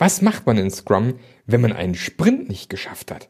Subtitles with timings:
[0.00, 1.14] Was macht man in Scrum,
[1.46, 3.28] wenn man einen Sprint nicht geschafft hat?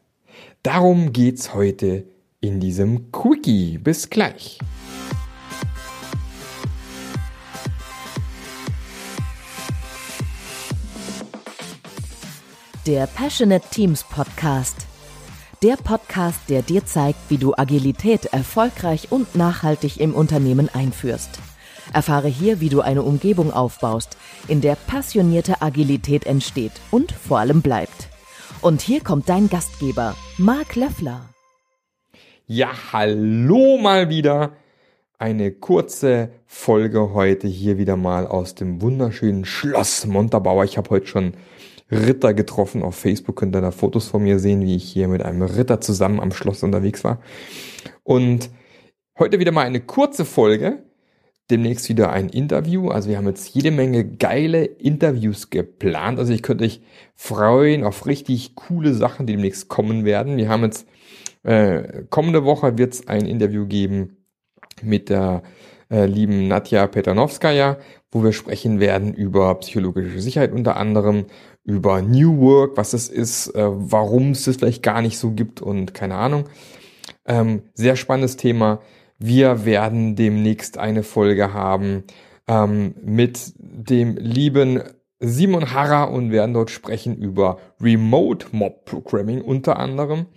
[0.61, 2.05] Darum geht's heute
[2.41, 3.79] in diesem Quickie.
[3.79, 4.59] Bis gleich.
[12.85, 14.85] Der Passionate Teams Podcast.
[15.63, 21.39] Der Podcast, der dir zeigt, wie du Agilität erfolgreich und nachhaltig im Unternehmen einführst.
[21.93, 24.17] Erfahre hier, wie du eine Umgebung aufbaust,
[24.47, 28.09] in der passionierte Agilität entsteht und vor allem bleibt.
[28.61, 31.29] Und hier kommt dein Gastgeber, Marc Löffler.
[32.45, 34.53] Ja, hallo mal wieder.
[35.17, 40.63] Eine kurze Folge heute hier wieder mal aus dem wunderschönen Schloss Montabaur.
[40.63, 41.33] Ich habe heute schon
[41.91, 42.83] Ritter getroffen.
[42.83, 45.81] Auf Facebook könnt ihr da Fotos von mir sehen, wie ich hier mit einem Ritter
[45.81, 47.19] zusammen am Schloss unterwegs war.
[48.03, 48.49] Und
[49.17, 50.83] heute wieder mal eine kurze Folge
[51.49, 52.89] demnächst wieder ein Interview.
[52.89, 56.19] Also wir haben jetzt jede Menge geile Interviews geplant.
[56.19, 56.81] Also ich könnte euch
[57.15, 60.37] freuen auf richtig coole Sachen, die demnächst kommen werden.
[60.37, 60.87] Wir haben jetzt
[61.43, 64.17] äh, kommende Woche wird es ein Interview geben
[64.81, 65.43] mit der
[65.89, 67.77] äh, lieben Nadja Petranowskaja,
[68.11, 71.25] wo wir sprechen werden über psychologische Sicherheit unter anderem,
[71.63, 75.61] über New Work, was es ist, äh, warum es das vielleicht gar nicht so gibt
[75.61, 76.45] und keine Ahnung.
[77.25, 78.81] Ähm, sehr spannendes Thema.
[79.19, 82.05] Wir werden demnächst eine Folge haben
[82.47, 84.81] ähm, mit dem lieben
[85.19, 90.27] Simon Harrer und werden dort sprechen über Remote Mob Programming unter anderem.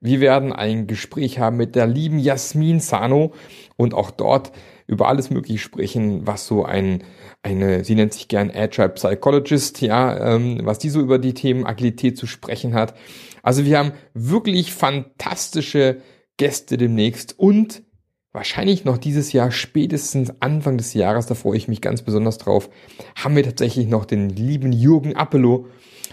[0.00, 3.34] Wir werden ein Gespräch haben mit der lieben Jasmin Sano
[3.76, 4.52] und auch dort
[4.86, 7.04] über alles Mögliche sprechen, was so ein,
[7.42, 11.66] eine, sie nennt sich gern Agile Psychologist, ja, ähm, was die so über die Themen
[11.66, 12.94] Agilität zu sprechen hat.
[13.42, 16.00] Also wir haben wirklich fantastische
[16.38, 17.82] Gäste demnächst und
[18.32, 22.70] wahrscheinlich noch dieses Jahr, spätestens Anfang des Jahres, da freue ich mich ganz besonders drauf,
[23.16, 25.66] haben wir tatsächlich noch den lieben Jürgen Appelow,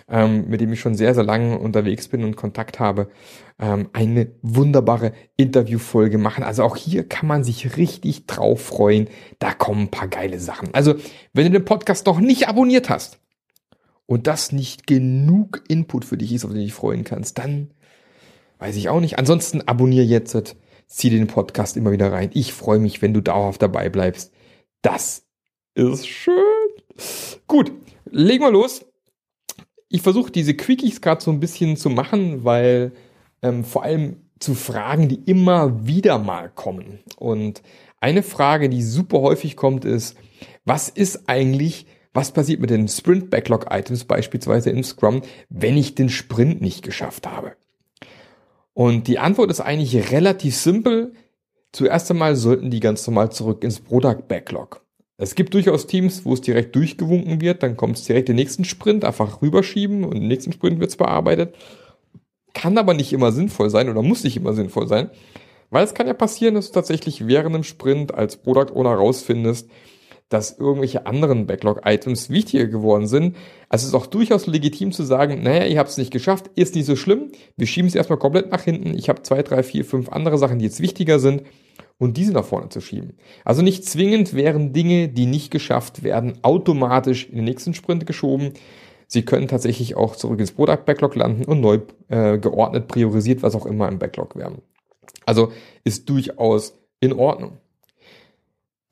[0.10, 3.10] ähm, mit dem ich schon sehr, sehr lange unterwegs bin und Kontakt habe,
[3.60, 6.44] ähm, eine wunderbare Interviewfolge machen.
[6.44, 9.10] Also auch hier kann man sich richtig drauf freuen.
[9.40, 10.74] Da kommen ein paar geile Sachen.
[10.74, 10.96] Also,
[11.34, 13.20] wenn du den Podcast noch nicht abonniert hast
[14.06, 17.72] und das nicht genug Input für dich ist, auf den du dich freuen kannst, dann
[18.60, 19.20] weiß ich auch nicht.
[19.20, 20.56] Ansonsten abonniere jetzt
[20.88, 22.32] zieh den Podcast immer wieder rein.
[22.34, 24.34] Ich freue mich, wenn du dauerhaft dabei bleibst.
[24.82, 25.26] Das
[25.76, 26.34] ist schön.
[27.48, 27.72] Gut,
[28.06, 28.86] legen wir los.
[29.90, 32.94] Ich versuche diese Quickies gerade so ein bisschen zu machen, weil
[33.42, 37.00] ähm, vor allem zu Fragen, die immer wieder mal kommen.
[37.18, 37.62] Und
[38.00, 40.18] eine Frage, die super häufig kommt, ist,
[40.66, 45.96] was ist eigentlich, was passiert mit den Sprint Backlog Items beispielsweise im Scrum, wenn ich
[45.96, 47.56] den Sprint nicht geschafft habe?
[48.78, 51.14] Und die Antwort ist eigentlich relativ simpel.
[51.72, 54.86] Zuerst einmal sollten die ganz normal zurück ins Product Backlog.
[55.18, 58.66] Es gibt durchaus Teams, wo es direkt durchgewunken wird, dann kommt es direkt den nächsten
[58.66, 61.56] Sprint, einfach rüberschieben und im nächsten Sprint wird es bearbeitet.
[62.54, 65.10] Kann aber nicht immer sinnvoll sein oder muss nicht immer sinnvoll sein,
[65.72, 69.72] weil es kann ja passieren, dass du tatsächlich während dem Sprint als Product Owner rausfindest,
[70.30, 73.36] dass irgendwelche anderen Backlog-Items wichtiger geworden sind.
[73.70, 76.76] Also es ist auch durchaus legitim zu sagen, naja, ihr habt es nicht geschafft, ist
[76.76, 79.86] nicht so schlimm, wir schieben es erstmal komplett nach hinten, ich habe zwei, drei, vier,
[79.86, 81.44] fünf andere Sachen, die jetzt wichtiger sind
[81.98, 83.18] und diese nach vorne zu schieben.
[83.46, 88.52] Also nicht zwingend wären Dinge, die nicht geschafft werden, automatisch in den nächsten Sprint geschoben.
[89.08, 91.80] Sie können tatsächlich auch zurück ins Product Backlog landen und neu
[92.10, 94.62] äh, geordnet, priorisiert, was auch immer im Backlog werden.
[95.26, 95.52] Also
[95.86, 97.58] ist durchaus in Ordnung.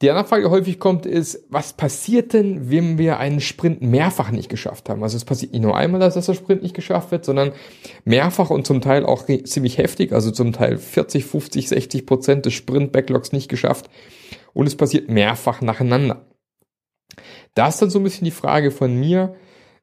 [0.05, 4.29] Die andere Frage, die häufig kommt, ist, was passiert denn, wenn wir einen Sprint mehrfach
[4.29, 5.01] nicht geschafft haben?
[5.01, 7.53] Also es passiert nicht nur einmal, dass der Sprint nicht geschafft wird, sondern
[8.03, 12.53] mehrfach und zum Teil auch ziemlich heftig, also zum Teil 40, 50, 60 Prozent des
[12.53, 13.89] Sprint-Backlogs nicht geschafft.
[14.53, 16.27] Und es passiert mehrfach nacheinander.
[17.55, 19.33] Da ist dann so ein bisschen die Frage von mir,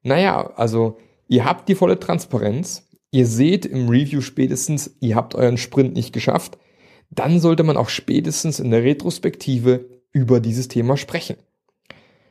[0.05, 5.57] naja, also ihr habt die volle Transparenz, ihr seht im Review spätestens, ihr habt euren
[5.57, 6.59] Sprint nicht geschafft,
[7.11, 11.37] dann sollte man auch spätestens in der Retrospektive über dieses Thema sprechen.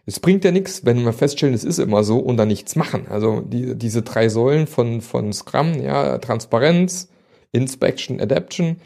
[0.05, 3.07] Es bringt ja nichts, wenn wir feststellen, es ist immer so und dann nichts machen.
[3.07, 7.09] Also die, diese drei Säulen von, von Scrum, ja, Transparenz,
[7.51, 8.77] Inspection, Adaption,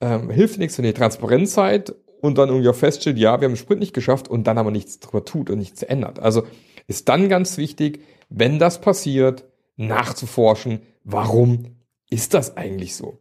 [0.00, 3.52] ähm, hilft nichts, wenn ihr Transparenz seid und dann irgendwie auch feststellt, ja, wir haben
[3.52, 6.20] den Sprint nicht geschafft und dann aber nichts drüber tut und nichts ändert.
[6.20, 6.44] Also
[6.86, 9.44] ist dann ganz wichtig, wenn das passiert,
[9.76, 11.76] nachzuforschen, warum
[12.10, 13.18] ist das eigentlich so?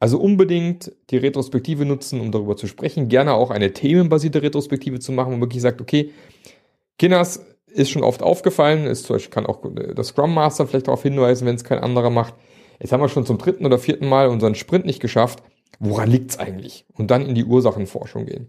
[0.00, 3.08] Also unbedingt die Retrospektive nutzen, um darüber zu sprechen.
[3.08, 6.10] Gerne auch eine themenbasierte Retrospektive zu machen, wo man wirklich sagt, okay,
[6.98, 11.02] Kinders ist schon oft aufgefallen, ist zum Beispiel kann auch der Scrum Master vielleicht darauf
[11.02, 12.34] hinweisen, wenn es kein anderer macht.
[12.80, 15.42] Jetzt haben wir schon zum dritten oder vierten Mal unseren Sprint nicht geschafft.
[15.80, 16.86] Woran liegt's eigentlich?
[16.94, 18.48] Und dann in die Ursachenforschung gehen.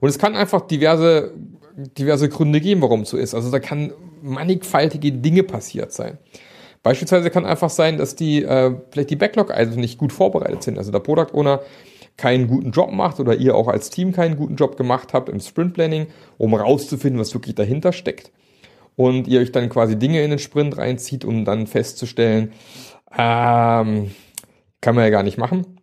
[0.00, 1.34] Und es kann einfach diverse,
[1.76, 3.34] diverse Gründe geben, warum es so ist.
[3.34, 3.92] Also da kann
[4.22, 6.18] mannigfaltige Dinge passiert sein.
[6.84, 10.78] Beispielsweise kann einfach sein, dass die äh, vielleicht die Backlog-Items nicht gut vorbereitet sind.
[10.78, 11.60] Also der Product Owner
[12.18, 15.40] keinen guten Job macht oder ihr auch als Team keinen guten Job gemacht habt im
[15.40, 18.30] Sprint Planning, um rauszufinden, was wirklich dahinter steckt.
[18.96, 22.52] Und ihr euch dann quasi Dinge in den Sprint reinzieht, um dann festzustellen,
[23.16, 24.10] ähm,
[24.82, 25.78] kann man ja gar nicht machen.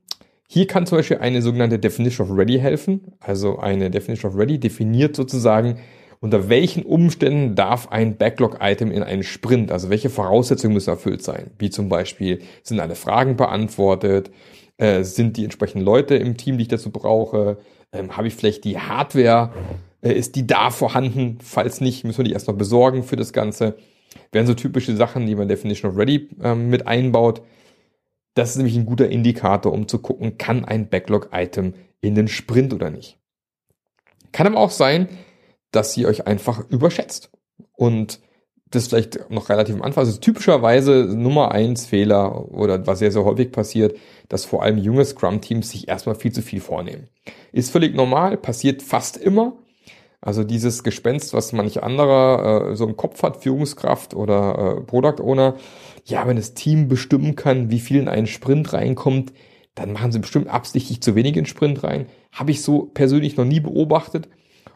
[0.47, 3.13] Hier kann zum Beispiel eine sogenannte Definition of Ready helfen.
[3.19, 5.79] Also eine Definition of Ready definiert sozusagen,
[6.21, 11.49] unter welchen Umständen darf ein Backlog-Item in einen Sprint, also welche Voraussetzungen müssen erfüllt sein.
[11.57, 14.29] Wie zum Beispiel, sind alle Fragen beantwortet,
[14.77, 17.57] äh, sind die entsprechenden Leute im Team, die ich dazu brauche,
[17.91, 19.51] ähm, habe ich vielleicht die Hardware,
[20.01, 23.33] äh, ist die da vorhanden, falls nicht, müssen wir die erst noch besorgen für das
[23.33, 23.75] Ganze.
[24.31, 27.41] Wären so typische Sachen, die man Definition of Ready ähm, mit einbaut.
[28.35, 32.73] Das ist nämlich ein guter Indikator, um zu gucken, kann ein Backlog-Item in den Sprint
[32.73, 33.17] oder nicht.
[34.31, 35.09] Kann aber auch sein,
[35.71, 37.31] dass sie euch einfach überschätzt.
[37.75, 38.19] Und
[38.71, 40.05] das vielleicht noch relativ am Anfang.
[40.05, 43.97] Also typischerweise Nummer eins Fehler oder was sehr, sehr häufig passiert,
[44.29, 47.09] dass vor allem junge Scrum-Teams sich erstmal viel zu viel vornehmen.
[47.51, 49.57] Ist völlig normal, passiert fast immer.
[50.21, 55.21] Also dieses Gespenst, was manch anderer äh, so im Kopf hat, Führungskraft oder äh, Product
[55.21, 55.55] Owner,
[56.05, 59.33] ja, wenn das Team bestimmen kann, wie viel in einen Sprint reinkommt,
[59.75, 62.05] dann machen sie bestimmt absichtlich zu wenig in Sprint rein.
[62.31, 64.29] Habe ich so persönlich noch nie beobachtet.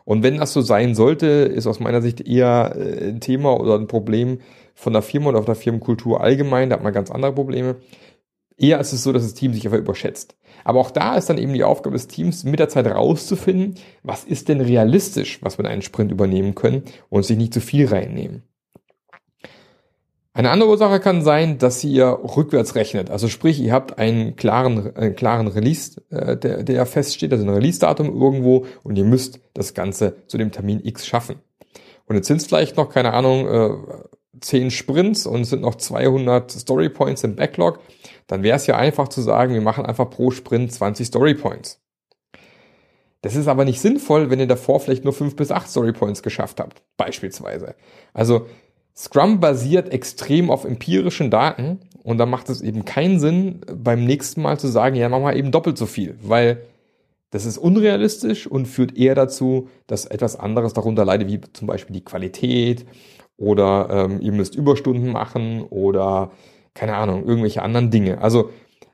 [0.03, 3.75] Und wenn das so sein sollte, ist aus meiner Sicht eher äh, ein Thema oder
[3.75, 4.39] ein Problem
[4.73, 6.69] von der Firma oder auf der Firmenkultur allgemein.
[6.69, 7.77] Da hat man ganz andere Probleme.
[8.57, 10.37] Eher ist es so, dass das Team sich einfach überschätzt.
[10.63, 14.23] Aber auch da ist dann eben die Aufgabe des Teams, mit der Zeit rauszufinden, was
[14.23, 17.87] ist denn realistisch, was wir in einen Sprint übernehmen können und sich nicht zu viel
[17.87, 18.43] reinnehmen.
[20.35, 23.09] Eine andere Ursache kann sein, dass ihr rückwärts rechnet.
[23.09, 27.49] Also sprich, ihr habt einen klaren, einen klaren Release, äh, der, der feststeht, also ein
[27.49, 31.37] Release-Datum irgendwo und ihr müsst das Ganze zu dem Termin X schaffen.
[32.05, 33.69] Und jetzt sind es vielleicht noch, keine Ahnung, äh,
[34.41, 37.79] 10 Sprints und es sind noch 200 Story Points im Backlog.
[38.27, 41.79] Dann wäre es ja einfach zu sagen, wir machen einfach pro Sprint 20 Story Points.
[43.21, 46.21] Das ist aber nicht sinnvoll, wenn ihr davor vielleicht nur 5 bis 8 Story Points
[46.21, 47.75] geschafft habt, beispielsweise.
[48.13, 48.47] Also
[48.97, 54.41] Scrum basiert extrem auf empirischen Daten und da macht es eben keinen Sinn, beim nächsten
[54.41, 56.61] Mal zu sagen, ja, mach mal eben doppelt so viel, weil
[57.31, 61.93] das ist unrealistisch und führt eher dazu, dass etwas anderes darunter leidet, wie zum Beispiel
[61.93, 62.85] die Qualität
[63.35, 66.31] oder ähm, ihr müsst Überstunden machen oder
[66.73, 68.21] keine Ahnung, irgendwelche anderen Dinge.
[68.21, 68.51] Also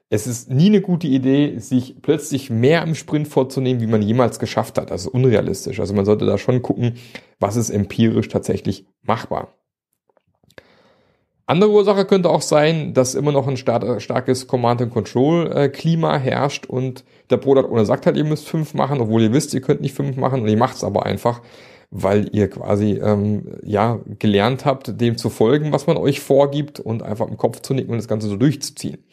[0.09, 4.39] es ist nie eine gute Idee, sich plötzlich mehr im Sprint vorzunehmen, wie man jemals
[4.39, 4.92] geschafft hat.
[4.92, 5.80] Also unrealistisch.
[5.80, 6.95] Also man sollte da schon gucken,
[7.39, 9.53] was ist empirisch tatsächlich machbar.
[11.46, 17.70] Andere Ursache könnte auch sein, dass immer noch ein starkes Command-and-Control-Klima herrscht und der Product
[17.70, 20.42] Owner sagt halt, ihr müsst fünf machen, obwohl ihr wisst, ihr könnt nicht fünf machen
[20.42, 21.42] und ihr macht es aber einfach,
[21.90, 27.04] weil ihr quasi ähm, ja gelernt habt, dem zu folgen, was man euch vorgibt und
[27.04, 29.04] einfach im Kopf zu nicken und das Ganze so durchzuziehen.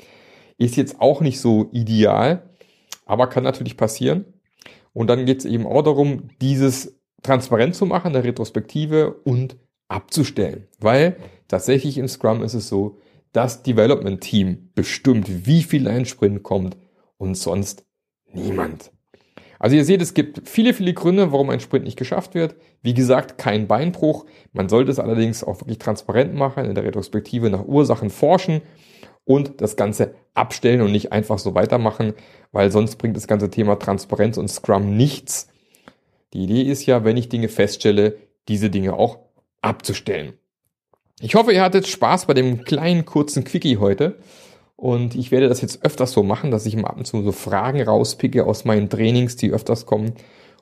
[0.59, 2.43] Ist jetzt auch nicht so ideal,
[3.05, 4.27] aber kann natürlich passieren.
[4.93, 9.57] Und dann geht es eben auch darum, dieses transparent zu machen, der Retrospektive und
[9.89, 10.69] abzustellen.
[10.79, 11.17] Weil
[11.49, 12.99] tatsächlich im Scrum ist es so,
[13.33, 16.77] das Development Team bestimmt, wie viel ein Sprint kommt
[17.19, 17.85] und sonst
[18.33, 18.93] niemand.
[19.59, 22.55] Also ihr seht, es gibt viele, viele Gründe, warum ein Sprint nicht geschafft wird.
[22.83, 24.25] Wie gesagt, kein Beinbruch.
[24.53, 28.63] Man sollte es allerdings auch wirklich transparent machen, in der Retrospektive nach Ursachen forschen
[29.25, 32.15] und das Ganze abstellen und nicht einfach so weitermachen,
[32.53, 35.49] weil sonst bringt das ganze Thema Transparenz und Scrum nichts.
[36.33, 38.17] Die Idee ist ja, wenn ich Dinge feststelle,
[38.49, 39.19] diese Dinge auch
[39.61, 40.35] abzustellen.
[41.21, 44.19] Ich hoffe, ihr hattet Spaß bei dem kleinen kurzen Quickie heute.
[44.77, 47.33] Und ich werde das jetzt öfters so machen, dass ich im ab und zu so
[47.33, 50.13] Fragen rauspicke aus meinen Trainings, die öfters kommen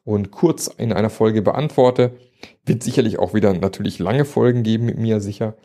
[0.04, 2.12] und kurz in einer Folge beantworte.
[2.64, 5.56] Wird sicherlich auch wieder natürlich lange Folgen geben mit mir, sicher.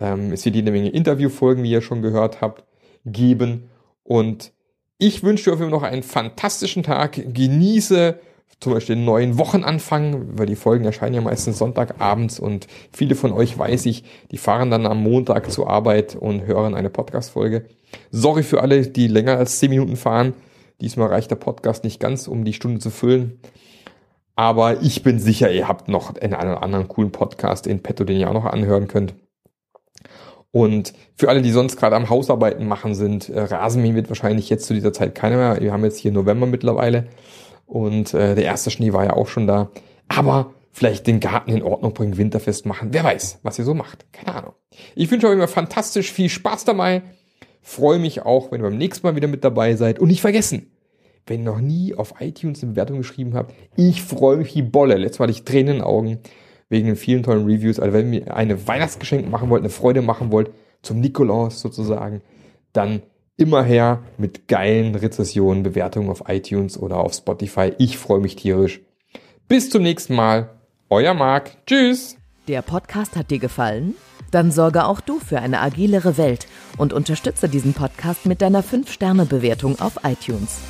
[0.00, 2.64] Ähm, es wird jede Menge Interviewfolgen, wie ihr schon gehört habt,
[3.04, 3.70] geben.
[4.02, 4.52] Und
[4.98, 7.20] ich wünsche euch noch einen fantastischen Tag.
[7.32, 8.18] Genieße
[8.60, 13.58] zum Beispiel neuen Wochenanfang, weil die Folgen erscheinen ja meistens Sonntagabends und viele von euch
[13.58, 17.64] weiß ich, die fahren dann am Montag zur Arbeit und hören eine Podcast-Folge.
[18.10, 20.34] Sorry für alle, die länger als 10 Minuten fahren.
[20.80, 23.40] Diesmal reicht der Podcast nicht ganz, um die Stunde zu füllen.
[24.36, 28.18] Aber ich bin sicher, ihr habt noch einen oder anderen coolen Podcast in petto, den
[28.18, 29.14] ihr auch noch anhören könnt.
[30.52, 34.66] Und für alle, die sonst gerade am Hausarbeiten machen sind, äh, Rasenmähen wird wahrscheinlich jetzt
[34.66, 35.60] zu dieser Zeit keiner mehr.
[35.60, 37.06] Wir haben jetzt hier November mittlerweile.
[37.70, 39.70] Und äh, der erste Schnee war ja auch schon da.
[40.08, 42.88] Aber vielleicht den Garten in Ordnung bringen, Winterfest machen.
[42.92, 44.12] Wer weiß, was ihr so macht.
[44.12, 44.54] Keine Ahnung.
[44.96, 47.02] Ich wünsche euch immer fantastisch viel Spaß dabei.
[47.62, 50.00] Freue mich auch, wenn ihr beim nächsten Mal wieder mit dabei seid.
[50.00, 50.72] Und nicht vergessen,
[51.26, 54.96] wenn ihr noch nie auf iTunes eine Bewertung geschrieben habt, ich freue mich wie Bolle.
[54.96, 56.18] Letztes Mal hatte ich Tränen in den Augen.
[56.70, 57.78] wegen den vielen tollen Reviews.
[57.78, 60.50] Also wenn ihr eine Weihnachtsgeschenk machen wollt, eine Freude machen wollt,
[60.82, 62.22] zum Nikolaus sozusagen,
[62.72, 63.02] dann
[63.40, 67.72] immer her mit geilen Rezessionen, Bewertungen auf iTunes oder auf Spotify.
[67.78, 68.80] Ich freue mich tierisch.
[69.48, 70.50] Bis zum nächsten Mal.
[70.88, 71.56] Euer Marc.
[71.66, 72.16] Tschüss.
[72.48, 73.94] Der Podcast hat dir gefallen?
[74.30, 76.46] Dann sorge auch du für eine agilere Welt
[76.78, 80.60] und unterstütze diesen Podcast mit deiner 5-Sterne-Bewertung auf iTunes.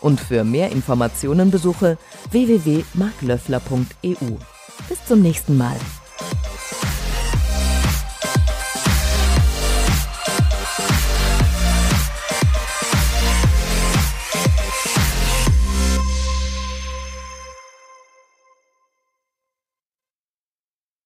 [0.00, 1.98] Und für mehr Informationen besuche
[2.30, 4.36] www.marklöffler.eu.
[4.88, 5.76] Bis zum nächsten Mal.